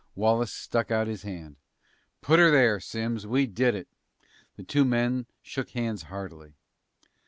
Wallace 0.15 0.51
stuck 0.51 0.89
out 0.89 1.05
his 1.05 1.21
hand. 1.21 1.57
"Put 2.21 2.39
'er 2.39 2.49
there, 2.49 2.79
Simms. 2.79 3.27
We 3.27 3.45
did 3.45 3.75
it!" 3.75 3.87
The 4.55 4.63
two 4.63 4.83
men 4.83 5.27
shook 5.43 5.69
hands 5.73 6.01
heartily. 6.09 6.55